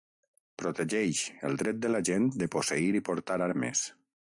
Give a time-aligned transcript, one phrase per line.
[0.61, 1.19] Protegeix
[1.49, 3.85] el dret de la gent de posseir i portar armes.